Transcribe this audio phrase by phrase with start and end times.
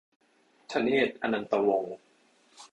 [0.71, 1.95] ธเนตร อนันตวงษ์